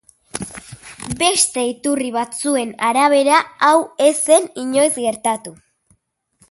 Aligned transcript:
Beste 1.19 1.65
iturri 1.73 2.07
batzuen 2.15 2.73
arabera 2.89 3.39
hau 3.69 3.75
ez 4.09 4.13
zen 4.31 4.53
inoiz 4.67 4.93
gertatu. 5.01 5.57